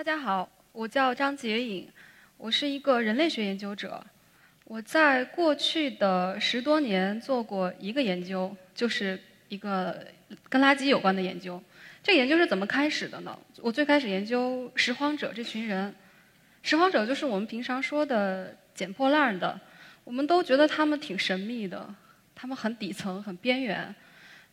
[0.00, 1.86] 大家好，我叫张洁颖，
[2.38, 4.02] 我是一个人类学研究者。
[4.64, 10.06] 我在过去的十多年做过一个研究，就是一个
[10.48, 11.62] 跟垃圾有关的研究。
[12.02, 13.38] 这个研究是怎么开始的呢？
[13.58, 15.94] 我最开始研究拾荒者这群人，
[16.62, 19.60] 拾荒者就是我们平常说的捡破烂的。
[20.04, 21.94] 我们都觉得他们挺神秘的，
[22.34, 23.94] 他们很底层、很边缘。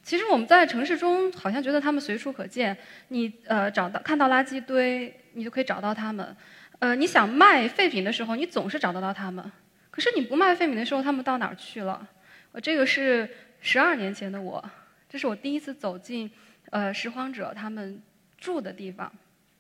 [0.04, 2.78] 其实我们在城市中好像觉得他们随处可见，
[3.08, 6.36] 你呃找到看到垃圾堆，你就可以找到他们。
[6.80, 9.52] 呃，你想卖废品的时候，你总是找得到他们。
[9.92, 12.08] 可是你不卖废品的时候，他们到哪儿去了？
[12.52, 13.30] 我这个是
[13.62, 14.64] 十二年前的我，
[15.08, 16.30] 这是我第一次走进
[16.72, 18.02] 呃拾荒者他们
[18.38, 19.12] 住的地方。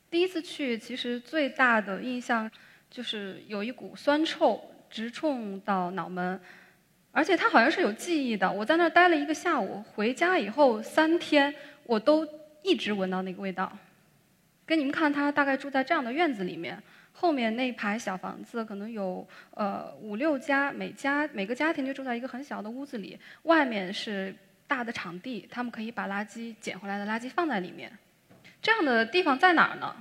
[0.09, 2.49] 第一次去，其实最大的印象
[2.89, 6.39] 就是有一股酸臭直冲到脑门，
[7.11, 8.51] 而且它好像是有记忆的。
[8.51, 12.27] 我在那儿待了一个下午，回家以后三天，我都
[12.63, 13.77] 一直闻到那个味道。
[14.67, 16.77] 给你们看，他大概住在这样的院子里面。
[17.13, 24.35] 后面那排小房子可能有呃五六家，每家每个家庭就住在一个很小的屋子里，外面是
[24.67, 27.91] 大的场地，他们可以把垃圾捡回来的垃圾放在里面。
[28.61, 29.95] 这样的地方在哪儿呢？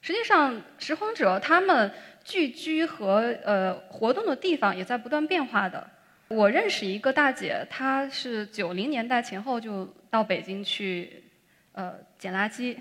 [0.00, 1.92] 实际上，拾荒者他们
[2.24, 5.90] 聚居和呃活动的地方也在不断变化的。
[6.28, 11.24] 我认识一个大姐，她是九零年代前后就到北京去
[11.72, 12.76] 呃捡垃圾。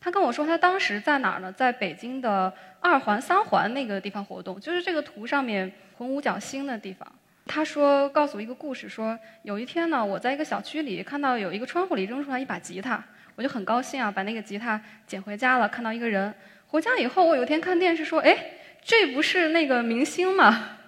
[0.00, 1.52] 他跟我说，他当时在哪儿呢？
[1.52, 7.06] 在北京的二环、三环那个地方活动，就是这个图上面红五角星的地方。
[7.44, 15.68] 他说，告诉我一个故事，说有一天呢，我在一个小区里看到有一个窗户里扔出来一把吉他，我就很高兴啊，把那个吉他捡回家了。
[15.68, 16.32] 看到一个人，
[16.68, 18.34] 回家以后，我有一天看电视说，哎，
[18.82, 20.78] 这不是那个明星吗？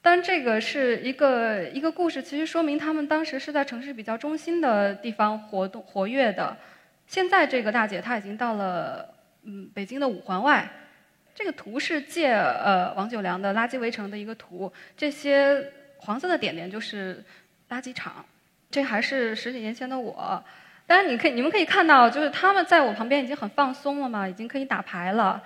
[0.00, 6.56] 但这个是一个一个故事，其实说明他们当时是在城市比较中心的地方活动活跃的。
[7.06, 10.68] 现在这个大姐她已经到了嗯北京的五环外，
[11.34, 17.22] 这个图是借呃王九良的《垃圾围城》的一个图，这些黄色的点点就是
[17.70, 18.24] 垃圾场，
[18.70, 20.42] 这还是十几年前的我。
[20.86, 25.42] 当然你可以你们可以看到，就是他们在我旁边已经很放松了嘛，已经可以打牌了。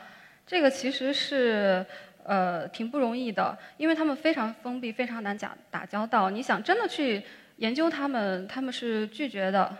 [0.47, 1.85] 这个其实是
[2.25, 6.31] 呃挺不容易的，因为他们非常封闭，非常难讲打交道。
[6.31, 7.23] 你想真的去
[7.57, 9.75] 研究他们，他们是拒绝的。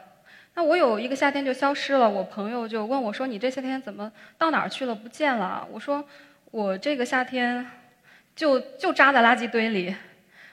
[0.55, 4.95] 那我有一个夏天就消失了，我朋友就问我说：“你这些天怎么到哪儿去了？
[4.95, 6.05] 不见了？”我说
[6.51, 7.65] ：“我这个夏天
[8.35, 9.95] 就就扎在垃圾堆里。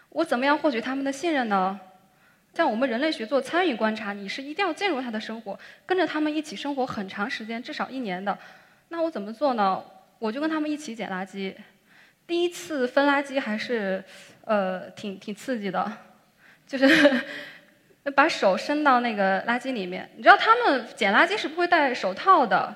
[0.10, 1.80] 我怎么样获取他们的信任呢？
[2.54, 8.38] 像我们人类学做参与观察，你是一定要进入他的生活，跟着他们一起生活很长时间，至少一年的。
[8.90, 9.84] 那我怎么做呢？
[10.20, 11.54] 我就跟他们一起捡垃圾。
[12.28, 14.04] 第一次分垃圾还是
[14.46, 15.92] 呃挺挺刺激的，
[16.68, 16.88] 就是。”
[18.12, 22.76] 把手伸到那个垃圾里面，你知道他们捡垃圾是不会戴手套的，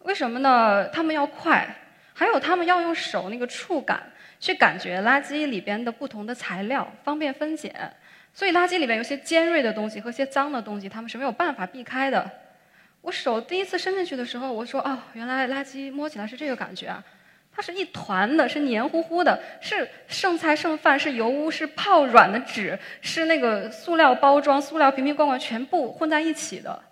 [0.00, 0.88] 为什么呢？
[0.88, 1.66] 他们要快，
[2.14, 4.02] 还有他们要用手那个触感
[4.38, 7.74] 去感觉垃圾里边的不同的材料，方便分拣。
[8.32, 12.30] 所以垃圾里面有些尖锐的东西和些脏的东西，他们是没有办法避开的。
[13.00, 17.02] 我手第一次伸进去的时候，我说哦，原来垃圾摸起来是这个感觉啊。
[17.52, 26.82] 它是一团的，是黏糊糊的，是剩菜剩饭，是油污，是泡软的纸，是那个塑料包装、塑料瓶瓶罐罐全部混在一起的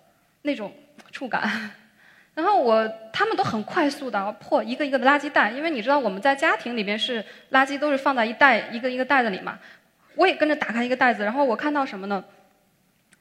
[0.43, 0.71] 那种
[1.11, 1.71] 触感。
[2.35, 9.57] 然后我他们都很快速的破一个一个的垃圾袋，因为你知道我们在家庭里面是垃圾都是放在一袋一个一个袋子里嘛。
[10.15, 12.23] 我也跟着打开一个袋子，然后我看到什么呢？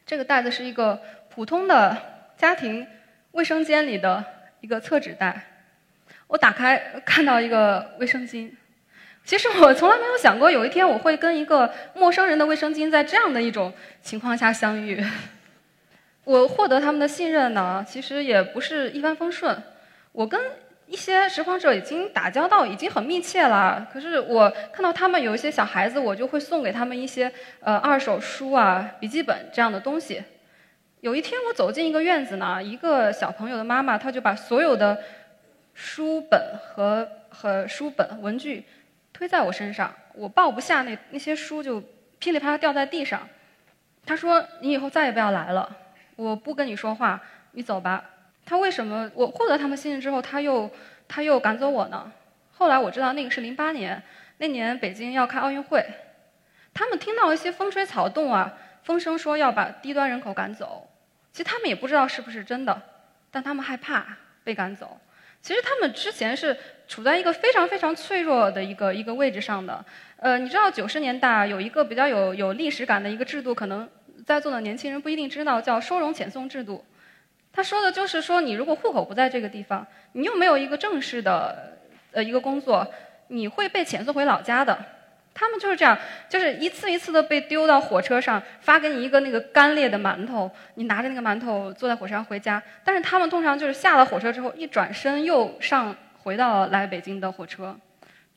[0.05, 1.97] 这个袋子是一个普通的
[2.37, 2.87] 家庭
[3.33, 4.25] 卫生间里的
[4.61, 5.58] 一个厕纸袋。
[6.29, 8.51] 我打开看到一个卫生巾，
[9.25, 13.73] 其实我从来没有想过有一天我会跟一个陌生人的卫生巾在这样的一种
[14.03, 15.03] 情况下相遇。
[16.25, 19.57] 我获得他们的信任呢，其实也不是一帆风顺。
[20.13, 20.39] 我跟
[20.87, 30.23] 一些拾荒者已经打交道已经很密切了，可是我看到他们有一些小孩子，我就会送给他们一些呃二手书啊、笔记本这样的东西。
[31.01, 34.99] 有一天我走进一个院子呢，一个小朋友的妈妈，她就把所有的。
[35.79, 38.65] 书本和和书本文具
[39.13, 41.81] 推在我身上，我抱不下那那些书，就
[42.19, 43.29] 噼里啪啦掉在地上。
[44.05, 45.77] 他说：“你以后再也不要来了，
[46.17, 47.23] 我不跟你说话，
[47.53, 48.05] 你走吧。”
[48.45, 50.69] 他为什么我获得他们信任之后，他又
[51.07, 52.11] 他又赶走我呢？
[52.51, 54.03] 后来我知道那个是零八年，
[54.39, 55.87] 那年北京要开奥运会，
[56.75, 58.53] 他们听到一些风吹草动啊，
[58.83, 60.91] 风声说要把低端人口赶走，
[61.33, 62.83] 其实他们也不知道是不是真的，
[63.31, 64.05] 但他们害怕
[64.43, 64.99] 被赶走。
[65.41, 66.57] 其实他们之前是
[66.87, 69.85] 处在一个非常非常脆弱的一个一个位置上的。
[70.17, 73.89] 呃，你知道九十年代有一个比较有有历史感的一个制度，可能
[74.27, 76.85] 在座的年轻人不一定知道，叫收容遣送制度。
[77.53, 81.79] 他说的就是说，你如果户口不在这个地方，你又没有一个正式的
[82.13, 82.87] 呃一个工作，
[83.29, 84.77] 你会被遣送回老家的。
[85.39, 85.97] 他们就是这样，
[86.29, 92.61] 就是一次一次的被丢到火车上，发给你一个那个干裂的馒头，你拿着那个馒头坐在火车上回家。
[92.83, 95.95] 但是他们通常就是下了火车之后，一转身又上
[96.25, 97.79] 回到来北京的火车。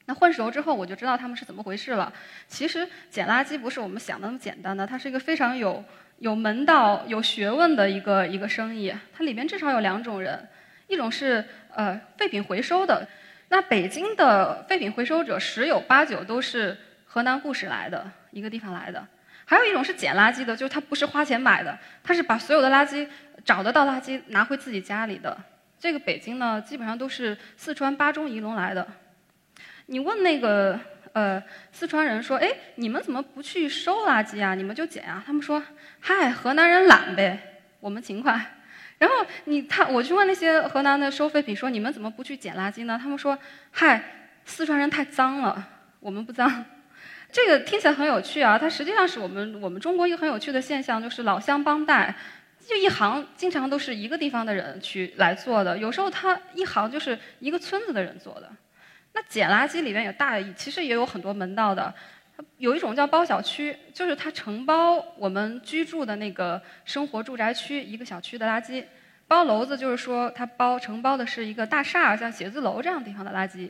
[0.05, 2.13] 那混熟之后，我就知道他们是怎么回事了。
[2.47, 5.83] 其实捡垃圾不是我们想的那么简单的，它是一个非常有
[6.19, 8.93] 有门道、有学问的一个一个生意。
[9.11, 10.47] 它里面至少有两种人，
[10.85, 11.43] 一种是
[11.73, 13.07] 呃废品回收的。
[13.49, 16.77] 那北京的废品回收者十有八九都是。
[17.13, 19.05] 河南固始来的一个地方来的，
[19.43, 23.05] 还有一种是捡垃圾的，就是他不是花钱买的，他是把所有的垃圾
[23.43, 25.37] 找得到垃圾拿回自己家里的。
[25.77, 28.87] 这个北京呢，基本上都是四川巴中仪陇来的。
[29.87, 30.79] 你问那个
[31.11, 31.43] 呃
[31.73, 34.55] 四川人说，哎，你们怎么不去收垃圾啊？
[34.55, 35.21] 你们就捡啊？
[35.27, 35.61] 他们说，
[35.99, 38.39] 嗨，河南人懒呗，我们勤快。
[38.99, 42.97] 然后你他我去问那些河南的收废品说，你们怎么不去捡垃圾呢？
[42.97, 43.37] 他们说，
[43.69, 44.01] 嗨，
[44.45, 45.67] 四川人太脏了，
[45.99, 46.63] 我们不脏。
[47.31, 52.13] 这个听起来很有趣啊，它实际上是我们我们中国一个很有趣的现象，就是老乡帮带，
[52.59, 58.49] 就一行经常都是一个地方的人去来做的，有时候他一行就是一个村子的人做的。
[59.13, 61.93] 那捡垃圾里面有大，其实也有很多门道的，
[62.57, 68.83] 有一种叫包小区，就是它承包我们居住的那个生活住宅区一个小区的垃圾，
[69.27, 73.69] 包楼子就是说它包承包的是一个大厦，像写字楼这样地方的垃圾。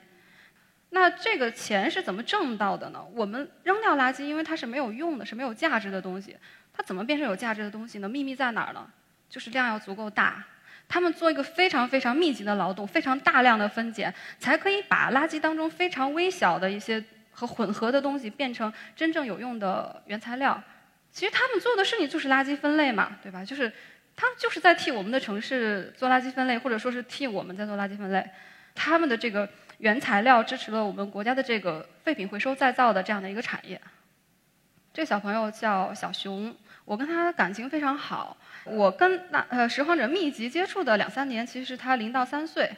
[0.93, 3.01] 那这个钱是怎么挣到的呢？
[3.13, 6.35] 我们扔掉垃圾，因为它是没有用的，是没有价值的东西。
[6.73, 8.09] 它怎么变成有价值的东西呢？
[8.09, 8.85] 秘密在哪儿呢？
[9.29, 10.43] 就是量要足够大。
[10.89, 17.01] 他们做一个非常非常密集的劳动，非常大量的分拣，才可以把垃圾当中非常微小的一些
[17.31, 20.61] 和混合的东西变成真正有用的原材料。
[21.09, 23.45] 其实他们做的事情就是垃圾分类嘛，对吧？
[23.45, 23.71] 就是
[24.17, 28.29] 他们就是在替我们的城市做垃圾分类，或者说是替我们在做垃圾分类。
[28.75, 29.47] 他们的这个。
[29.81, 33.81] 原材料支持了我们国家的这个废品回收再造的这样的一个产业。
[34.93, 36.55] 这小朋友叫小熊，
[36.85, 38.37] 我跟他感情非常好。
[38.63, 42.69] 我跟那呃拾荒者密集接触的两三年，其实是他零到三岁。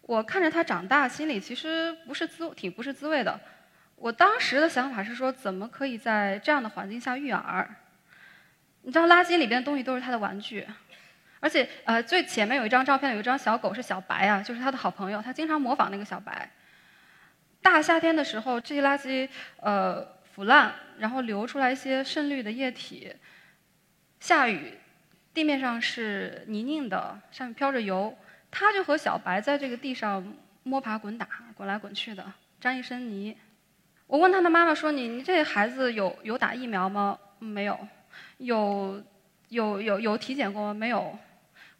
[0.00, 3.38] 我看着他长大，心里其实不是滋挺不是滋味的。
[3.94, 7.76] 我当时的想法是说，怎么可以在这样的环境下育儿？
[8.80, 10.66] 你知道，垃圾里边的东西都是他的玩具。
[11.42, 16.48] 而且，呃，最前面有一张照片，有一张小狗是小白啊，就是他的好朋友，他经常模仿那个小白。
[17.60, 23.12] 大夏天的时候，这些垃圾呃腐烂，然后流出来一些渗绿的液体。
[24.20, 24.74] 下雨，
[25.34, 28.16] 地面上是泥泞的，上面飘着油，
[28.48, 30.24] 他就和小白在这个地上
[30.62, 32.24] 摸爬滚打，滚来滚去的，
[32.60, 33.36] 沾一身泥。
[34.06, 37.76] 我问他的妈妈说：“你你这孩子有有打疫苗吗？”“没有。
[38.38, 39.02] ”“有
[39.48, 41.18] 有有有体检过吗？”“没有。”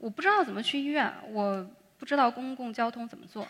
[0.02, 1.64] 我不知道怎么去医院，我
[1.96, 3.46] 不知道公共交通怎么做。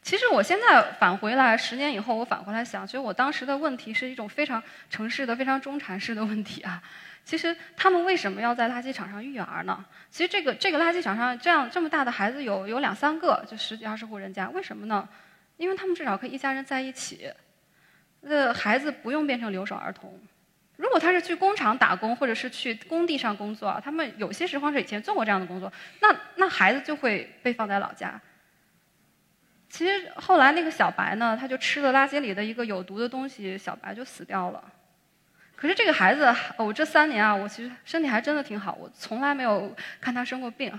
[0.00, 6.82] 其实我现在返回来，十年以后我返回来想，其实我当时的问题是一种非常城市的、非常中产式的问题啊。
[7.26, 9.84] 其实他们为什么要在垃圾场上育儿呢？
[10.10, 15.06] 其实这个这个垃圾场上这样这么大的孩子有有两三个，就十几二十户人家，为什么呢？
[15.58, 17.30] 因为他们至少可以一家人在一起，
[18.22, 20.18] 那孩子不用变成留守儿童。
[20.80, 25.70] 如果他是去工厂打工，或者是去工地上工作，他们有些拾荒者以前做过这样的工作，
[26.00, 28.18] 那那孩子就会被放在老家。
[29.68, 34.64] 其实后来那个小白呢，他就吃了垃圾里的一个有毒的东西，小白就死掉了。
[35.54, 40.72] 可是这个孩子，我这三年啊，我其实身体还真的挺好，我从来没有看他生过病。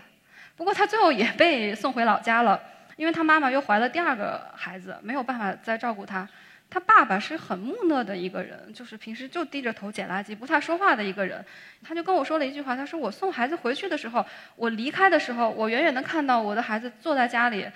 [0.58, 2.60] 不过他最后也被送回老家了，
[2.96, 6.28] 因为他妈妈又怀了第二个孩子，没有办法再照顾他。
[6.74, 11.46] 他爸爸是很木讷的一个人，就是平时就低着头捡垃圾，不太说话的一个人。
[11.84, 14.26] 他就跟我说了一句话，他说：“我送孩子回去的时候，
[14.56, 17.68] 我离开的时候，我远远的看到我的孩子坐在家里，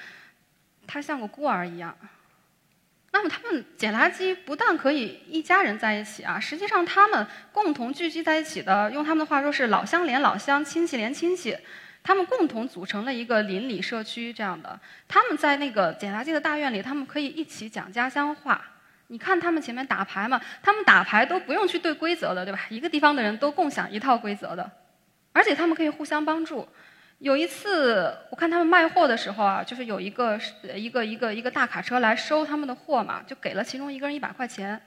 [0.87, 1.93] 他像个孤儿一样。”
[3.11, 11.57] 那么他们捡垃圾不但可以一家人在一起啊，实际上他们共同聚集在一起的，用他们的话说是老乡连老乡，亲戚连亲戚，
[12.01, 14.79] 他们共同组成了一个邻里社区这样的。
[15.07, 18.71] 他们在那个捡垃圾的大院里，他们可以一起讲家乡话。
[19.07, 22.59] 你看他们前面打牌嘛，他们打牌都不用去对规则的，对吧？
[22.69, 24.69] 一个地方的人都共享一套规则的，
[25.31, 26.67] 而且他们可以互相帮助。
[27.19, 30.37] 有一次我看他们卖货的时候啊，就是有一个
[30.73, 34.81] 一个一个一个大卡车来收他们的货嘛，就给了其中一个人一百块钱。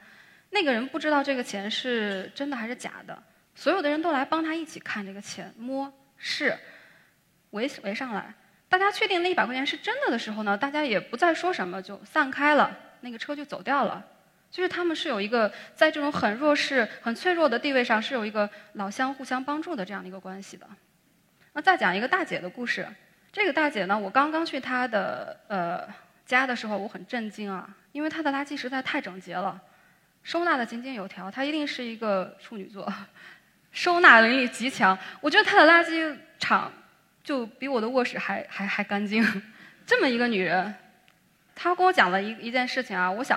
[0.51, 3.17] 那个人不知道这个钱是真的还是假的，
[3.55, 6.57] 所有的人都来帮他一起看这个钱，摸试，
[7.51, 8.35] 围围上来。
[8.69, 12.77] 大家确定那一百块钱是真的的时候呢，大家也不再说什么，就散开了。
[13.01, 14.05] 那个车就走掉了，
[14.51, 20.67] 就是他们是有一个在这种很弱势、很脆弱的地位上是有一个老乡互相帮助的这样的一个关系的。
[21.53, 22.87] 那再讲一个大姐的故事。
[23.31, 25.87] 这个大姐呢，我刚刚去她的呃
[26.25, 29.61] 家的时候，我很震惊啊，因为她的垃圾实在太整洁了，
[30.23, 31.31] 收纳的井井有条。
[31.31, 32.91] 她一定是一个处女座，
[33.71, 34.99] 收纳能力极强。
[35.21, 36.73] 我觉得她的垃圾场
[37.23, 39.23] 就比我的卧室还还还干净。
[39.87, 40.75] 这么一个女人，
[41.59, 43.37] 她跟我讲了一一件事情啊，我想。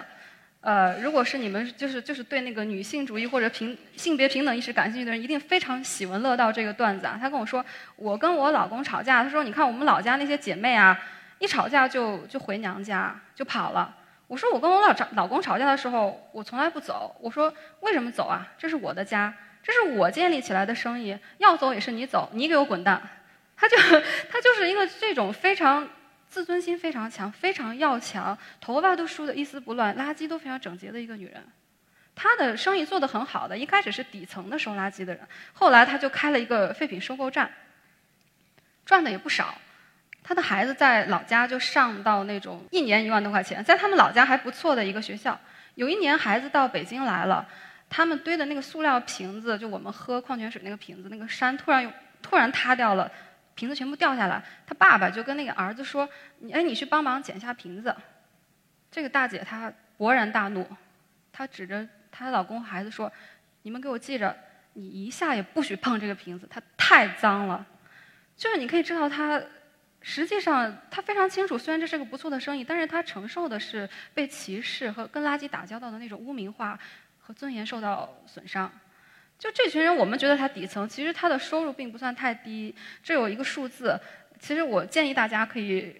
[0.63, 7.17] 呃，如果是你们就是就是对那个女性主义或者平性别平等意识感兴趣的人，一定非常喜闻乐道这个段子啊。
[7.19, 10.95] 他跟我说，我跟我老公吵架，他说你看我们老家那些姐妹啊，
[11.39, 13.91] 一吵架就就回娘家就跑了。
[14.27, 17.15] 我说我跟我老丈老公吵架的时候，我从来不走。
[17.19, 18.47] 我说为什么走啊？
[18.55, 23.01] 这是我的家，这是我建立起来的生意，要走也是你走，你给我滚蛋。
[23.57, 23.75] 他就
[24.31, 25.89] 他就是一个这种非常。
[26.31, 31.43] 自尊心非常强，非常要强，头发都梳得一丝不乱，垃圾都非常整洁的一个女人。
[32.15, 37.51] 她的生意做得很好的，一开始是底层的收垃圾的人，后来她就开了一个废品收购站，
[38.85, 39.55] 赚的也不少。
[40.23, 45.37] 她的孩子在老家就上到那种一年一万多块钱，在他们老家还不错的一个学校。
[45.75, 47.45] 有一年孩子到北京来了，
[47.89, 53.11] 他们堆的那个塑料瓶子，就我们喝矿泉水那个瓶子，那个山突然又突然塌掉了。
[53.55, 56.07] 瓶子全部掉下来，他爸爸就跟那个儿子说
[56.39, 57.95] ：“你哎，你去帮忙捡一下瓶子。”
[58.89, 60.67] 这个大姐她勃然大怒，
[61.31, 63.11] 她指着她的老公孩子说
[63.63, 64.35] ：“你们给我记着，
[64.73, 67.65] 你一下也不许碰这个瓶子，它太脏了。”
[68.35, 69.41] 就是你可以知道，她
[70.01, 76.79] 实际上她非常清楚，虽然这是个不错的生意，但是她承受的是被歧视和跟垃圾打交道的那种污名化
[77.19, 78.71] 和尊严受到损伤。
[79.41, 82.75] 就这群人，我们觉得他底层，其实他的收入并不算太低。
[83.03, 83.99] 这有一个数字，
[84.39, 85.95] 其实我建议大家可以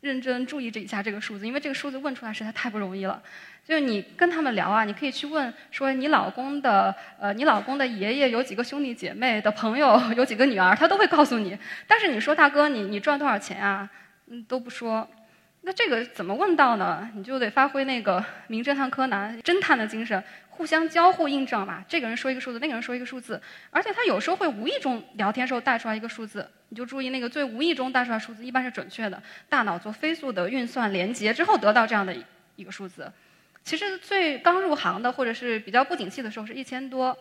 [0.00, 3.22] 认真注意这一下这个数字，因为这个数字问出来实在太不容易了。
[3.64, 11.56] 就是你跟他们聊啊，你可以去问说你老公的呃，你老公的爷爷有几个兄弟姐妹的朋友有几个女儿，他都会告诉你。
[11.86, 13.88] 但是你说大哥，你你赚多少钱啊？
[14.26, 15.08] 嗯，都不说。
[15.66, 17.10] 那这个怎么问到呢？
[17.16, 20.22] 你就得发挥那个名侦探柯南侦探的精神。
[20.48, 23.38] 互相交互印证嘛，这个人说一个数字，那个人说一个数字，
[23.70, 32.16] 而且他有时候会无意中聊天时候带出来一个数字，你就注意那个最无意中带出来数字一般是准确的，大脑做飞速的运算连接之后得到这样的
[32.54, 33.12] 一个数字。
[33.64, 37.14] 其实最刚入行的或者是比较不景气的时候是一千多，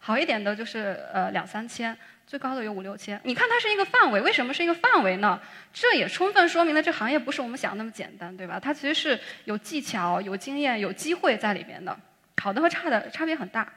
[0.00, 1.96] 好一点的就是呃两三千，
[2.32, 3.20] 最高的有五六千。
[3.24, 5.38] 你看它是一个范围，为什么是一个范围呢？
[5.70, 8.58] 这也充分说明了这行业不是我们想的那么简单，对吧？
[8.58, 11.94] 它其实是有技巧、有经验、有机会在里边的。
[12.42, 13.70] 好的和差的差别很大。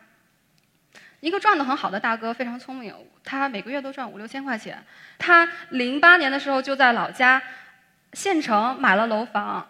[1.20, 2.96] 一个赚的很好的大哥非常聪明，
[3.26, 4.82] 他每个月都赚五六千块钱。
[5.18, 7.42] 他零八年的时候就在老家
[8.14, 9.68] 县城买了楼房。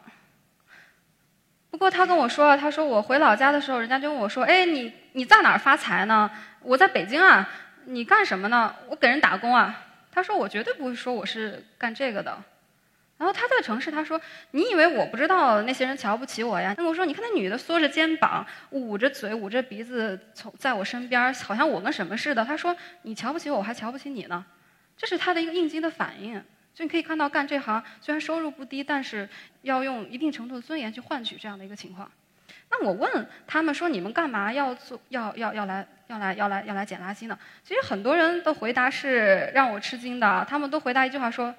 [1.71, 6.29] 不过他跟我说，他说我回老家的时候，人家就问我说：“哎，你你在哪儿发财呢？”
[6.61, 7.49] 我在北京啊。
[7.85, 8.75] 你干什么呢？
[8.89, 9.81] 我给人打工啊。
[10.11, 12.41] 他说我绝对不会说我是干这个的。
[13.17, 14.19] 然后他在城市，他说
[14.51, 24.45] ：“你以为我不知道那些人瞧不起我呀？”那我说：“你看那女的缩着肩膀，捂着嘴，捂着鼻子，从在我身边，好像我跟什么似的。”他说：“你瞧不起我，我还瞧不起你呢。”
[24.97, 26.43] 这是他的一个应激的反应。
[26.73, 29.29] 就你可以看到，干这行虽然收入不低，但是
[29.61, 32.11] 要用一定程度的尊严去换取这样的一个情况。
[32.69, 34.99] 那我问他们说：“你们干嘛要做？
[35.07, 40.45] 要要要来要来要来要来捡垃圾呢？”其实很多人的回答是让我吃惊的。
[40.49, 41.53] 他们都回答一句话说：“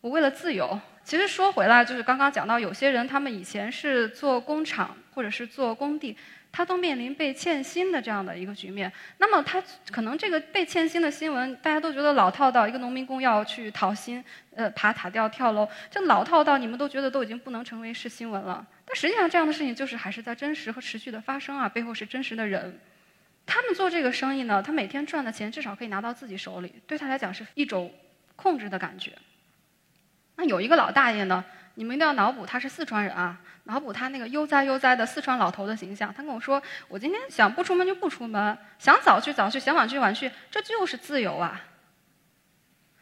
[0.00, 6.16] 我为了自由。”其实说回来，就是刚刚讲到，有些人他们以前是做工厂或者是做工地，
[6.52, 8.90] 他都面临被欠薪的这样的一个局面。
[9.18, 18.64] 那么他可能这个被欠薪的新闻，大家都觉得老套到一个农民工要去讨薪，呃，爬塔吊跳楼，这老套到你们都觉得都已经不能成为是新闻了。
[18.86, 22.78] 但实际上这样的事情就是还是在真实和持续的发生啊，背后是真实的人。
[23.46, 27.92] 他们做这个生意呢，他每天赚的钱至少可以拿到自己手里，对他来讲是一种
[28.36, 29.12] 控制的感觉。
[30.36, 31.44] 那有一个老大爷呢，
[31.74, 36.12] 你们一定要脑补他是四川人啊，脑补他那个悠哉悠哉的四川老头的形象。
[36.14, 41.60] 他跟我说：“我今天想不出门就不出门，想早去早去，想晚去晚去，这就是自由啊。”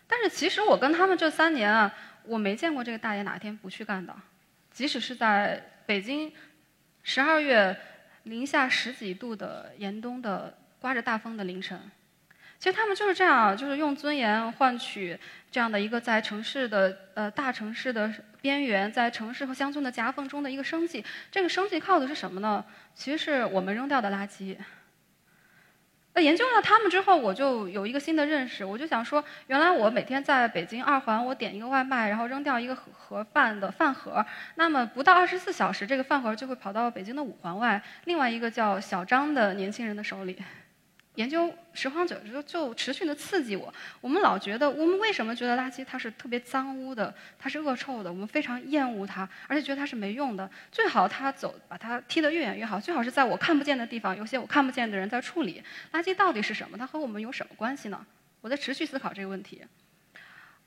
[0.08, 1.94] 但是其实我跟他们这三年啊，
[2.24, 4.14] 我没见过这个大爷哪天不去干的，
[4.72, 6.32] 即使是在北京
[7.04, 7.78] 十二月
[8.24, 11.80] 零下十几度的严冬的刮着大风的凌晨。
[12.58, 15.18] 其实他们就是这样，就是用尊严换取
[15.50, 18.12] 这样的一个在城市的呃大城市的
[18.42, 21.02] 边缘，在城市和乡村的夹缝中的一个生计。
[21.30, 22.62] 这个生计靠的是什么呢？
[22.94, 24.56] 其实是我们扔掉的垃圾。
[26.12, 34.24] 那研究了他们之后，我就有一个新的认识，我就想说，原来我每天在北京二环，我点一个外卖，然后扔掉一个盒饭的饭盒，
[34.56, 40.36] 那么不到二十四小时，这个饭盒就会跑到北京的五环外另外一个叫小张的年轻人的手里。
[41.16, 43.72] 研究拾荒者就就持续的刺激我。
[44.00, 50.48] 我们老觉得，我们为什么觉得垃圾它是特别脏污的，它是恶臭的，我们非常厌恶它，而且觉得它是没用的。
[50.70, 52.78] 最好它走，把它踢得越远越好。
[52.78, 55.62] 最好是在我看不见的地方，有些我看不见的人在处理
[55.92, 56.14] 垃圾。
[56.14, 56.78] 到底是什么？
[56.78, 58.06] 它和我们有什么关系呢？
[58.40, 59.62] 我在持续思考这个问题。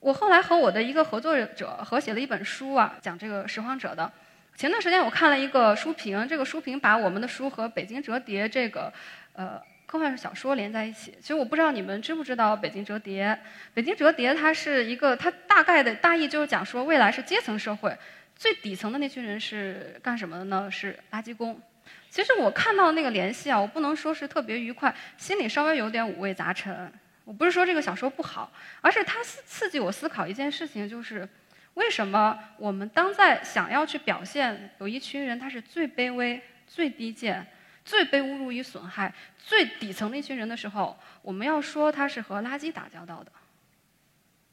[0.02, 4.12] 我后来和我的一个合作者合写了一本书啊，讲这个拾荒者的。
[4.58, 8.92] 前段时间我看了一个书评，这个书评把我们的书和《北京折叠》这个
[9.32, 9.60] 呃。
[9.94, 13.28] 科幻小说连在一起，其实我不知道你们知不知道《北京折叠》。
[13.76, 17.96] 《北京折叠》它是一个，它大概的大意就是讲说，未来是阶层社会，
[18.36, 20.68] 最底层的那群人是干什么的呢？
[20.72, 21.62] 是垃圾工。
[22.10, 26.92] 其实我看到那个联系啊，我不能说是特别愉快，心里稍微有点五味杂陈。
[27.24, 31.30] 我不是说这个小说不好，而是它刺激我思考一件事情，就是
[31.76, 37.46] 为什么我们当在想要去表现有一群人他是最卑微、最低贱。
[37.84, 43.32] 最被侮辱与损害、最底层的一群人的时候，我们要说他是和垃圾打交道的。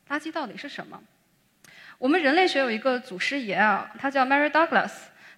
[0.08, 1.00] 垃圾到底是什么？
[1.99, 4.92] 我们人类学有一个祖师爷啊，他叫 Mary Douglas。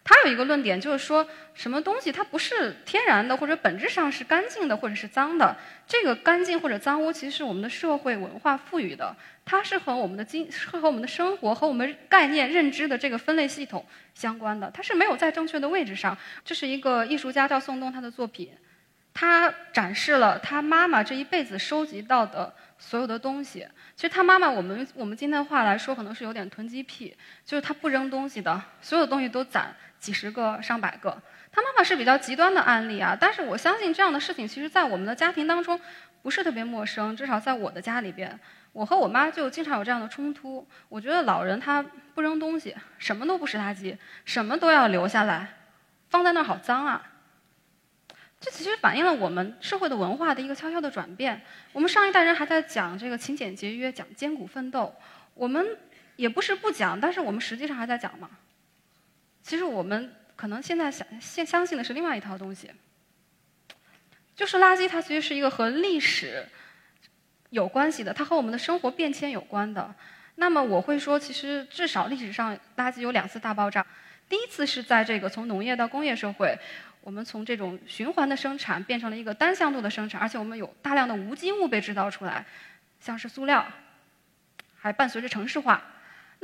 [0.05, 5.57] 他有一个论点，就是说什么东西它不是天然的，或者本质上是干净的，或者是脏的。
[5.87, 14.69] 这个干净或者脏污，其实是我们的社会文化赋予的，它是和我们的经，是和我们的生活和我们概念认知的这个分类系统相关的。
[14.75, 16.19] 它是没有在正确的位置上。
[16.45, 18.51] 这是一个艺术家叫宋冬，他的作品，
[19.15, 23.65] 他展示了他妈妈这一辈子收集到的所有的东西。
[23.95, 29.73] 其实他妈妈，我们我们今天的话来说，可能是有点囤积癖，就是他不扔东西的，所有东西都攒。
[30.03, 31.17] 几十个、上百个，
[31.53, 33.17] 他妈妈是比较极端的案例啊。
[33.19, 35.81] 但是我相信这样的事情，其实在我们的家庭当中
[36.23, 37.17] 不是特别陌生。
[37.17, 38.37] 至少在我的家里边，
[38.73, 40.67] 我和我妈就经常有这样的冲突。
[40.89, 41.81] 我觉得老人他
[42.15, 45.55] 不扔东西，什么都不是垃圾，什么都要留下来，
[46.11, 47.01] 放在那儿好脏啊。
[48.41, 51.41] 这其实反映了我们社会的文化的一个悄悄的转变。
[51.73, 54.93] 我们上一代人还在讲这个勤俭节约，讲艰苦奋斗，
[55.35, 55.65] 我们
[56.17, 58.29] 也不是不讲，但是我们实际上还在讲嘛。
[59.43, 62.71] 其实我们可能现在想现相信的是另外一套东西，
[64.35, 66.47] 就是垃圾，它其实是一个和历史
[67.51, 69.95] 有关系的，它和我们的生活变迁有关的。
[70.37, 73.85] 那么我会说，其实至少历史上垃圾有两次大爆炸。
[74.29, 76.59] 第一次是在这个从农业到工业社会，
[77.03, 82.47] 我们从这种循环的生产变成了一个单向度的生产，而且我们有大量的无机物被制造出来，
[82.99, 83.67] 像是塑料，
[84.79, 85.83] 还伴随着城市化。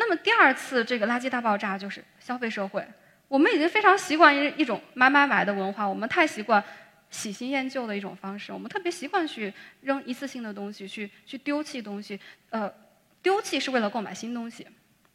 [0.00, 2.86] 那么第二次这个垃圾大爆炸就是消费社会，
[3.26, 6.62] 我们已经非常习惯一一种买买买的文化，我们太习惯
[7.10, 12.18] 喜新厌旧的一种方式，我们特别习惯去扔一次性的东西，去去丢弃东西，
[12.50, 12.72] 呃，
[13.20, 14.64] 丢弃是为了购买新东西，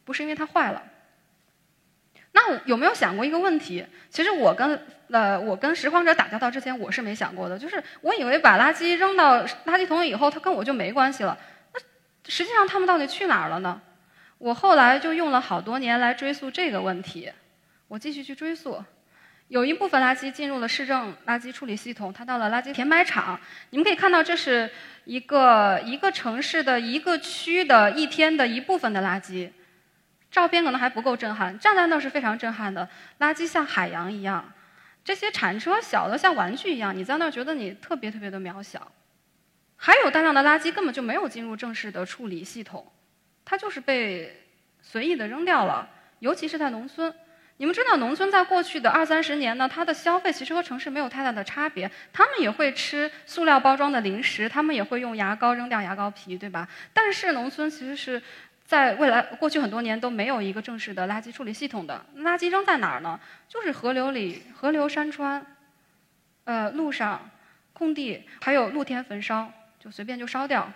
[0.03, 0.83] 不是因为它坏了。
[2.33, 3.85] 那有没有想过一个问题？
[4.09, 11.37] 其实我跟呃我跟拾荒者打交道之前，我是没想过的，就是我以为把垃圾扔到垃圾桶以后，它跟我就没关系了。
[11.73, 11.79] 那
[12.27, 13.81] 实际上他们到底去哪儿了呢？
[14.43, 17.31] 我后来就用了好多年来追溯这个问题，
[17.87, 18.83] 我继续去追溯，
[19.47, 23.39] 有一部分垃圾进入了市政垃圾处理系统，它到了垃圾填埋场。
[23.69, 24.69] 你们可以看到，这是
[25.05, 29.49] 一个一个城市的一个区的一天的一部分的垃圾。
[30.29, 32.89] 照片可能还不够震撼，站在那是非常震撼的。
[33.19, 34.51] 垃圾像海洋一样，
[35.05, 38.91] 这些铲车小的像玩具一样，你在那儿觉得你特别特别的渺小。
[39.77, 42.85] 还有大量的垃圾根本就没有进入正式的处理系统。
[43.45, 44.45] 它就是被
[44.81, 47.13] 随意的扔掉了，尤其是在农村。
[47.57, 51.89] 你们知道，农村在过去的二三十年呢，它的消费其实和城市没有太大的差别。
[52.11, 56.67] 他们也会吃塑料包装的零食，他们也会用牙膏扔掉牙膏皮，对吧？
[56.93, 58.21] 但是农村其实是
[58.65, 62.03] 在未来过去很多年都没有一个正式的垃圾处理系统的。
[62.17, 63.19] 垃圾扔在哪儿呢？
[63.47, 65.45] 就是河流里、河流、山川、
[66.45, 67.29] 呃路上、
[67.71, 70.69] 空地，还有露天焚烧，就随便就烧掉。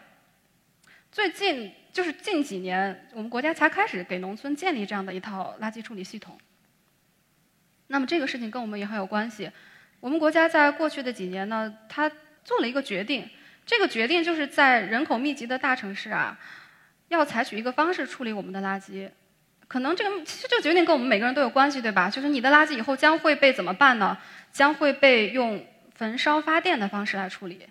[1.11, 6.37] 最近就是近几年，我们国家才开始给农村建立这样的一套垃圾处理系统。
[7.87, 9.49] 那么这个事情跟我们也很有关系。
[9.99, 12.07] 我们国家在过去的几年呢，它
[12.43, 13.27] 做了一个决定，
[13.65, 16.39] 这个决定就是在人口密集的大城市啊，
[17.07, 19.09] 要采取一个方式处理我们的垃圾。
[19.67, 22.11] 可能这个其实这个决定跟我们每个人都有关系，对吧？
[22.11, 24.15] 就是你的垃圾以后将会被怎么办呢？
[24.51, 27.67] 将会被用焚烧发电的方式来处理。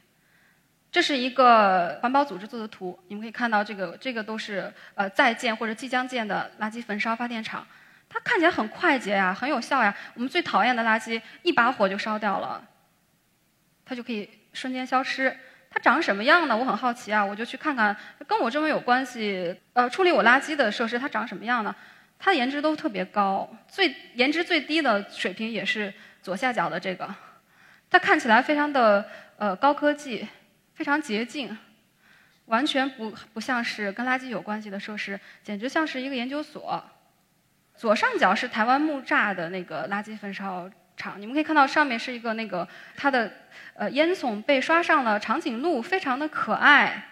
[0.92, 7.66] 这是一个环保组织做的图，你们可以看到这个，这个都是呃在建或者即将建的垃圾焚烧发电厂，
[8.08, 9.94] 它看起来很快捷呀，很有效呀。
[10.14, 12.64] 我们最讨厌的垃圾，一把火就烧掉了，
[13.84, 15.36] 它就可以瞬间消失。
[15.68, 16.56] 它长什么样呢？
[16.56, 17.94] 我很好奇啊，我就去看看
[18.26, 21.74] 跟我这么有关系呃处理我垃圾的设施，它长什么样呢？
[22.18, 27.14] 它的颜值都特别高，最颜值最低的水平也是左下角的这个，
[27.90, 30.26] 它看起来非常的呃高科技。
[30.76, 31.58] 非常洁净，
[32.44, 36.84] 完全不不像是跟垃圾有关系的设施，简直像是一个研究所。
[37.74, 43.32] 左上角是台湾木栅的那个垃圾焚烧厂，你们可以看到上面是一个那个它的
[43.74, 47.08] 呃烟囱被刷上了长颈鹿，非常的可爱。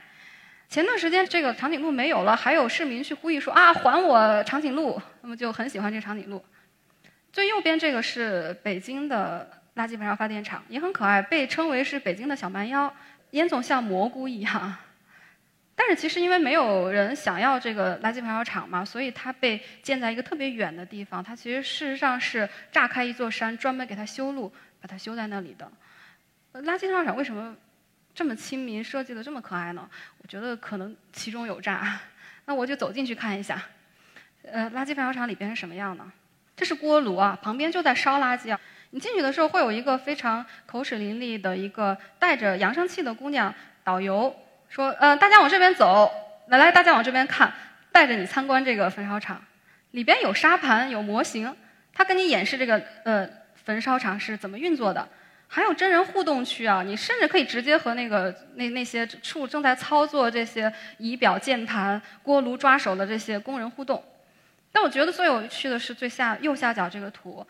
[0.69, 6.45] 前段时间这个长颈鹿没有了，还有市民去呼吁说啊还我长颈鹿，那么就很喜欢这个长颈鹿。
[7.33, 12.93] 最右边这个是北京的垃圾焚烧发电厂，也很可爱，被称为是北京的小蛮腰，
[13.35, 14.77] 烟囱像蘑菇一样。
[15.77, 21.23] 但是其实因为没有人想要这个垃圾焚烧厂嘛，所以它被建在一个特别远的地方。
[21.23, 25.71] 它其实事实上是炸开一座山，专门给它修路，把它修在那里的。
[26.53, 27.57] 垃圾焚烧厂为什么
[28.15, 29.91] 这么亲民，设计的这么可爱呢？
[30.19, 32.01] 我觉得可能其中有诈。
[32.47, 33.61] 那我就走进去看一下，
[34.43, 36.13] 呃，垃圾焚烧厂里边是什么样呢？
[36.55, 38.61] 这是锅炉啊，旁边就在烧垃圾啊。
[38.95, 43.53] 你进去的时候会有一个非常口齿伶俐的一个带着扬声器的姑娘
[43.83, 44.33] 导游。
[44.69, 46.09] 说，呃，大家往这边走，
[46.47, 47.53] 来来，大家往这边看，
[47.91, 49.43] 带着你参观这个焚烧厂，
[49.91, 51.53] 里边有沙盘，有模型，
[51.93, 55.09] 他跟你演示这个呃焚烧厂是怎么运作的，
[55.49, 64.01] 还有真人互动区啊，你甚至可以直接和那个那那些处正在操作这些仪表、键盘、锅炉抓手的这些工人互动。
[64.71, 67.45] 但我觉得最有趣的是最下右下角这个图，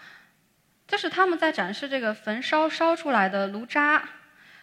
[0.86, 4.02] 这是他们在展示这个焚烧烧出来的炉渣。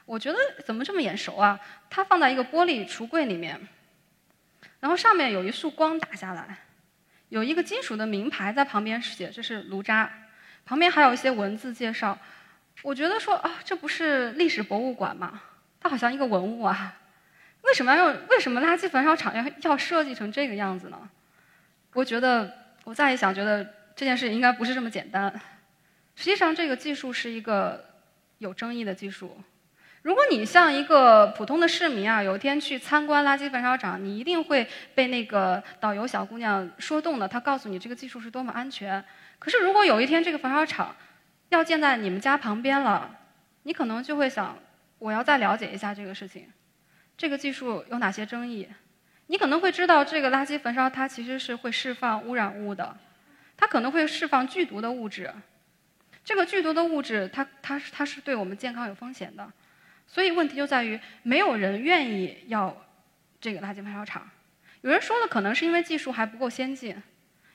[0.05, 1.59] 我觉得怎么这么眼熟啊？
[1.89, 3.59] 它放在一个玻璃橱柜里面，
[4.79, 6.57] 然后上面有一束光打下来，
[7.29, 10.11] 有一个金属的名牌在旁边写这是炉渣，
[10.65, 12.17] 旁边还有一些文字介绍。
[12.81, 15.41] 我觉得说啊，这不是历史博物馆吗？
[15.79, 16.97] 它好像一个文物啊。
[17.61, 18.27] 为什么要用？
[18.27, 21.09] 为什么垃圾焚烧厂要要设计成这个样子呢？
[21.93, 22.51] 我觉得
[22.83, 23.63] 我再一想，觉得
[23.95, 25.31] 这件事应该不是这么简单。
[26.21, 27.83] 实际上，这个技术是一个
[28.37, 29.35] 有争议的技术。
[30.03, 37.27] 如果你像一个普通的市民啊，有一天去参观垃圾焚烧厂，你一定会被那个导游小姑娘说动的。
[37.27, 39.03] 她告诉你这个技术是多么安全。
[39.39, 40.95] 可是如果有一天这个焚烧厂
[41.49, 43.17] 要建在你们家旁边了，
[43.63, 44.55] 你可能就会想，
[44.99, 46.47] 我要再了解一下这个事情，
[47.17, 48.69] 这个技术有哪些争议？
[49.25, 52.95] 你可能会知道，这个垃圾焚烧它其实是会释放污染物的，
[53.57, 55.33] 它可能会释放剧毒的物质。
[56.23, 59.51] 这个剧毒的物质，它它是它是对我们健康有风险的。
[60.07, 62.85] 所以问题就在于，没有人愿意要
[63.39, 64.29] 这个垃圾焚烧厂。
[64.81, 66.95] 有人说了，可能是因为技术还不够先进；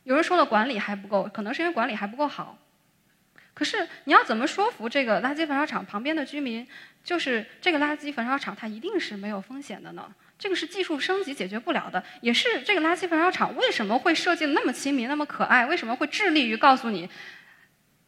[0.05, 2.59] 有人说了，管理还不够，可能是因为管理还不够好。
[3.53, 6.67] 可是你要怎么说服这个垃圾焚烧厂旁边的居民，
[7.03, 10.15] 就是这个垃圾焚烧厂它一定是没有风险的呢？
[10.39, 15.65] 这个是技术升级解决不了的，也是这个垃圾焚烧厂为什么会设计的那么亲民、那么可爱？
[15.65, 17.09] 为什么会致力于告诉你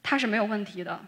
[0.02, 1.00] 它是没有问题的？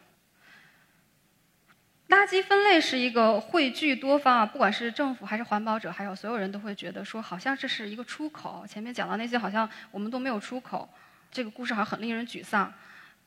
[2.09, 8.67] 垃圾分类是一个汇聚多方啊，不管是政府还是环保者，还有所有人都会觉得说，好像这是一个出口。
[8.67, 10.89] 前面讲到那些，好像我们都没有出口，
[11.31, 12.73] 这个故事好像很令人沮丧。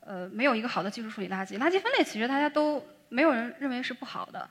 [0.00, 4.50] 呃，没有一个好的技术处理垃圾，垃圾分类其实大家都没有人认为是不好的。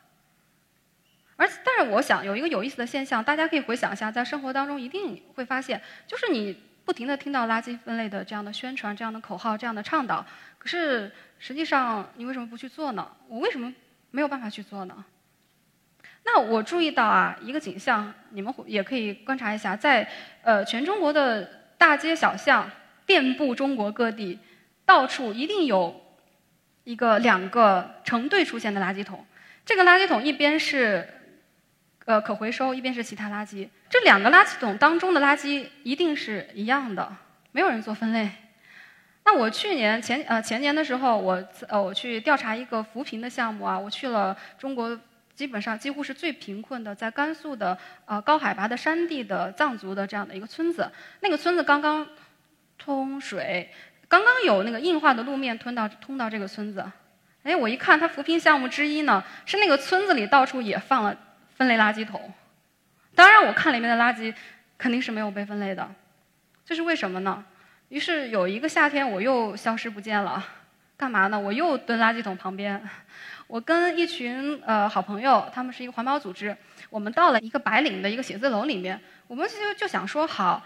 [1.36, 10.26] 而但是我想有一个有意思的现象，大家可以回想一下，在生活当中一定会发现，就是你不停地听到垃圾分类的这样的宣传、这样的口号、这样的倡导，
[10.58, 13.10] 可是实际上你为什么不去做呢？
[13.28, 13.74] 我为什么？
[14.12, 15.04] 没有办法去做呢。
[16.24, 20.08] 那我注意到啊，一个景象，你们也可以观察一下，在
[20.44, 21.44] 呃全中国的
[21.78, 22.70] 大街小巷，
[23.06, 24.38] 遍布中国各地，
[24.86, 26.00] 到处一定有
[26.84, 29.26] 一个两个成对出现的垃圾桶。
[29.66, 31.08] 这个垃圾桶一边是
[32.06, 33.68] 呃可回收，一边是其他垃圾。
[33.90, 37.16] 这两个垃圾桶当中的垃圾一定是一样的，
[37.52, 38.30] 没有人做分类。
[39.26, 45.00] 那我去年前呃前年的时候，我呃我去调查一个扶贫的项目啊，我去了中国
[45.34, 50.92] 基本上几乎是最贫困的，在甘肃的呃高海拔的山地的藏族的这样的一个村子。
[51.22, 52.06] 那个村子刚刚
[52.78, 53.70] 通水，
[54.10, 56.84] 刚刚有那个硬化的路面通到通到这个村子。
[57.44, 61.18] 哎，我一看，它扶贫项目之一呢，是那个村子里到处也放了
[61.56, 62.34] 分类垃圾桶。
[63.16, 64.34] 当然，我看里面的垃圾
[64.78, 65.90] 肯定是没有被分类的，
[66.66, 67.44] 这是为什么呢？
[67.90, 70.44] 于是有一个夏天，我又消失不见了，
[70.98, 71.40] 干嘛呢？
[71.40, 72.82] 我又蹲垃圾桶旁边，
[73.46, 76.58] 我跟一群呃好朋友，他们是一个环保组织，
[76.90, 80.66] 我们到了一个白领的一个写字楼里面，我们就就想说，好，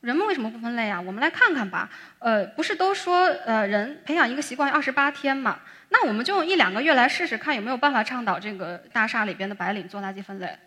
[0.00, 1.00] 人们为什么不分类啊？
[1.00, 1.90] 我们来看看吧。
[2.18, 5.58] 呃，不是都说呃人培养一个习惯要二十八天嘛？
[5.88, 10.58] 那我们就用一两个月来试试看，有没有办法倡导这个大厦里边的白领做垃圾分类。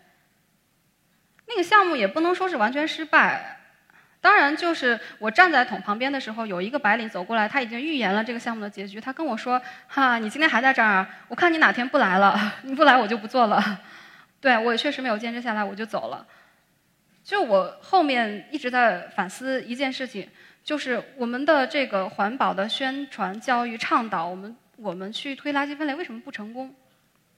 [1.46, 3.56] 那个项目也不能说是完全失败。
[4.20, 9.00] 当然，就是我站在桶旁边的时候，有一个白领走过来，他已经预言了这个项目的结局。
[9.00, 11.06] 他跟我说：“哈，你今天还在这儿？
[11.28, 13.80] 我看你哪天不来了， 你不来我就不做了。”
[14.40, 16.26] 对我也确实没有坚持下来，我就走了。
[17.22, 20.28] 就我后面一直在反思一件事情，
[20.64, 26.74] 就是我们的这个环保的宣传教育倡导，我们我们去推垃圾分类为什么不成功？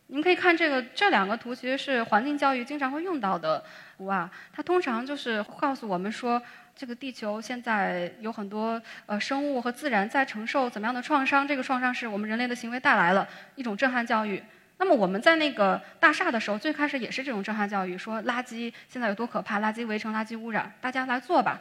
[0.07, 3.65] 你们可以看这个这两个图，其实是环境教育经常会用到的
[3.97, 4.31] 图啊。
[4.53, 6.41] 它通常就是告诉我们说，
[6.77, 14.43] 这个地球现在有很多呃生物和自然在承受怎么样的创伤，这个创伤是我们人类的行为带来了一种震撼教育。
[14.83, 21.61] 那么我们在那个大厦的时候，最开始也是这种震撼教育，说垃圾现在有多可怕，垃圾围城、垃圾污染，大家来做吧。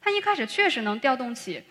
[0.00, 1.62] 它一开始确实能调动起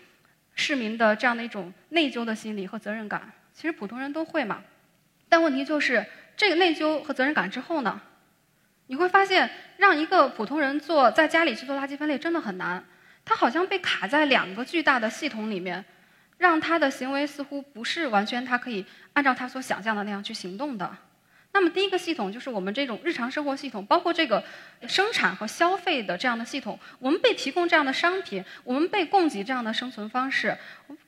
[0.54, 4.62] 市民的这样的一种内疚的心理和责任感，其实普通人都会嘛。
[5.28, 8.00] 但问题就是，这个内疚和责任感之后呢，
[8.86, 12.84] 你会发现，让一个普通人做在家里去做垃圾分类真的很难，
[13.24, 15.84] 他好像被卡在两个巨大的系统里面。
[16.38, 20.96] 让他的行为似乎不是完全他可以按照他所想象的那样去行动的。
[21.52, 24.42] 那么第一个系统就是我们这种日常生活系统，包括这个
[24.88, 30.58] 生产和消费的这样的系统，我们被提供这样的商品，我们被供给这样的生存方式，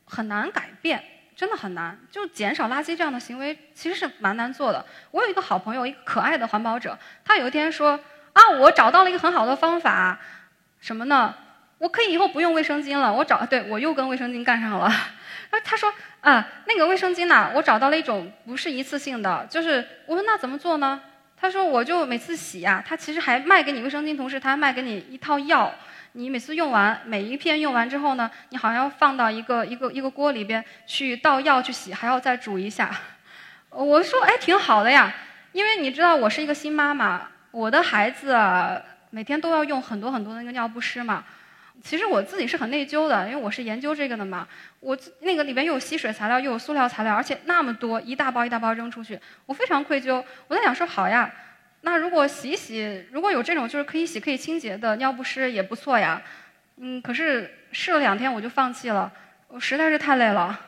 [0.04, 1.02] 很难改变，
[1.34, 1.98] 真的很难。
[2.12, 4.86] 就减少垃圾这样的行为，其实是蛮难做的。
[5.10, 7.98] 我有一个好朋友，一个可爱的环保者，他有一天说
[8.32, 10.20] ：“啊，我找到了一个很好的方法，
[10.78, 11.34] 什么呢？
[11.78, 13.12] 我可以以后不用卫生巾了。
[13.12, 14.90] 我找对我又跟卫生巾干上了。
[15.50, 21.00] ”他他说啊，那个卫生巾呐，我找到了一种不是一次性的，就是我说那怎么做呢？
[21.38, 25.72] 他说我就每次洗呀，他其实还卖给你卫生巾，同时他还卖给你一套药，
[26.12, 32.90] 你每次用完每一片用完之后呢，你好像要放到一个一个一个锅里边去倒药去洗，还要再煮一下。
[33.70, 35.14] 我说哎，挺好的呀，
[35.52, 38.34] 因为你知道我是一个新妈妈，我的孩子
[39.10, 41.22] 每天都要用很多很多的那个尿不湿嘛。
[41.82, 44.48] 其实我自己是很内疚的，因为我是研究这个的嘛。
[44.80, 50.24] 我那个里边又有吸水材料，又有塑料材料，而且那么多，一大包一大包扔出去，我非常愧疚。
[50.48, 51.32] 我在想说，好呀，
[51.82, 56.20] 那如果洗一洗，如果有这种就是可以洗可以清洁的尿不湿也不错呀。
[56.78, 59.12] 嗯，可是试了两天我就放弃了，
[59.48, 60.58] 我实在是太累了，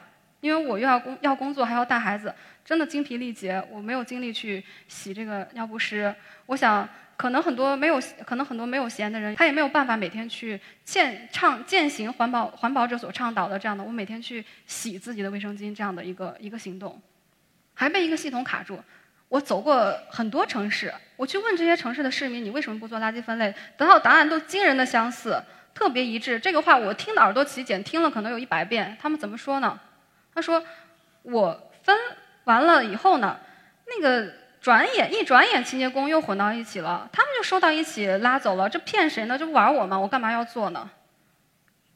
[0.40, 2.32] 因为我又要工要工作还要带孩子，
[2.64, 6.14] 真的精疲力竭，我没有精力去洗这个尿不湿。
[6.46, 6.88] 我想。
[7.18, 17.02] 可能很多没有，可能很多没有闲的人，他也没有办法每天去践倡践行环保环保者所倡导的这样的，我每天去洗自己的卫生巾这样的一个一个行动，
[17.74, 18.80] 还被一个系统卡住。
[19.28, 23.52] 我走过很多城市，我去问这些城市的市民，你为什么不做垃圾分类？
[23.76, 25.42] 得到答案都惊人的相似，
[25.74, 26.38] 特别一致。
[26.38, 28.96] 这个话我听的耳朵起茧，听了可能有一百遍。
[29.02, 29.76] 他们怎么说呢？
[30.32, 30.62] 他说
[31.22, 31.98] ：“我分
[32.44, 33.40] 完了以后呢，
[33.88, 34.32] 那个。”
[34.68, 39.38] 转眼一转眼，清洁工又混到一起了，他们就收到一起拉走了，这骗谁呢？
[39.38, 39.98] 这不玩我吗？
[39.98, 40.90] 我干嘛要做呢？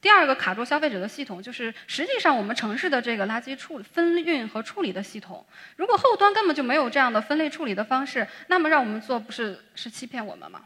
[0.00, 5.44] 第二个卡住消费者的系统，就是实际上我们城市的这个垃圾处分运和处理的系统，
[5.76, 10.62] 如果后端根本就没有这样的分类处理的方式，那么让我们做不是是欺骗我们吗？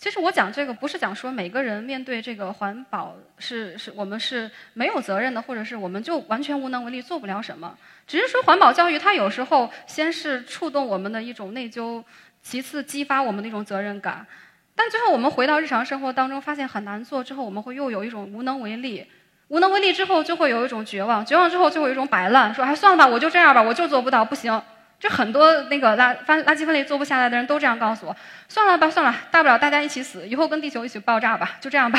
[0.00, 7.76] 其实我讲这个不是讲说每个人面对这个环保是是我们是没有责任的，或者是我们就完全无能为力做不了什么。
[8.06, 12.02] 只是说环保教育它有时候先是触动我们的一种内疚，
[12.42, 14.26] 其次激发我们的一种责任感。
[14.74, 19.06] 但最后我们回到日常生活当中，发现很难做之后，我们会又有一种无能为力。
[19.48, 24.62] 无能为力之后就会有一种绝望，绝望之后就会有一种摆烂，说哎算了吧，我就这样吧，我就做不到，不行。
[25.00, 28.14] 就很多那个垃垃垃圾分类做不下来的人都这样告诉我，
[28.48, 31.98] 算了吧，算了，大不了大家一起死，以后跟地球一起爆炸吧， 就这样吧。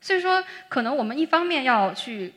[0.00, 2.32] 所以说，可能我们一方面要去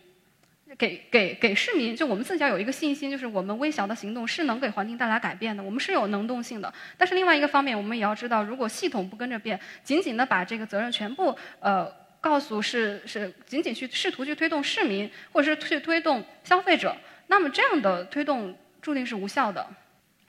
[0.77, 6.73] 给给给市民，就我们自己要有一个信心，就是我们微小的行动是能给环境带来改变的，我们是有能动性的。
[6.97, 16.93] 但是另外一个方面，我们也要知道，如果系统不跟着变，仅仅的把这个责任全部呃告诉是是仅仅去试图去推动市民，或者是去推动消费者，
[17.27, 18.53] 那么这样的推动。
[18.83, 19.65] 注定是无效的。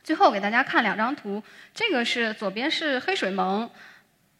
[0.03, 1.43] 最后给大家看两张图，
[1.75, 3.69] 这个是左边是黑水虻，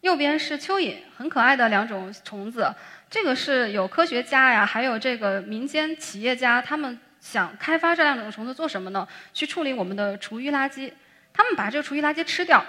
[0.01, 2.73] 右边是蚯蚓，很可爱的两种虫子。
[3.09, 9.07] 这个是有科学家呀，还有这个民间企业家，他们想开发这两种虫子做什么呢？
[9.33, 10.91] 去处理我们的厨余垃圾。
[11.33, 12.63] 他们把这个厨余垃圾吃掉，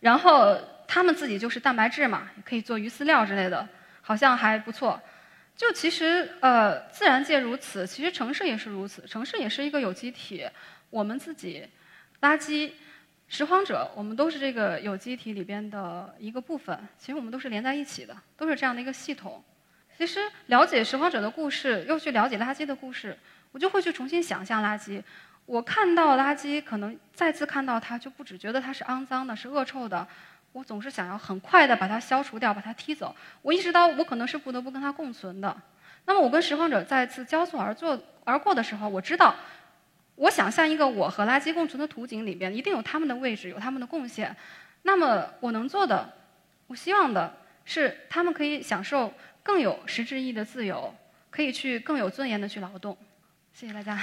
[0.00, 3.66] 然后他们自己就是蛋白质嘛，可以做鱼饲料之类的，
[4.02, 5.00] 好像还不错。
[5.56, 10.46] 就其实呃，自然界如此，其实城市也是如此，城市也是一个有机体。
[10.90, 11.66] 我们自己，
[12.20, 12.70] 垃圾
[13.28, 16.78] 拾荒者，我们都是这个有机体里边的一个部分。
[16.96, 19.42] 其实我们都是连在一起的，都是这样的一个系统。
[19.98, 23.18] 其实了解拾荒者的故事，又去了解垃圾的故事，
[23.50, 25.02] 我就会去重新想象垃圾。
[25.46, 30.06] 我看到垃圾，可能再次看到它，就不只觉得它是肮脏的、是恶臭的。
[30.52, 33.14] 我总是想要很快的把它消除掉，把它踢走。
[33.42, 35.56] 我意识到，我可能是不得不跟它共存的。
[36.04, 39.34] 那么，我跟拾荒者再次交错而坐而过的时候，我知道。
[40.16, 44.34] 我想象一个我和垃圾共存的图景里边，一定有他们的位置，有他们的贡献。
[44.82, 46.12] 那么我能做的，
[46.66, 50.94] 我希望的是他们可以享受更有实质意义的自由，
[51.30, 52.96] 可以去更有尊严的去劳动。
[53.52, 53.98] 谢谢大家。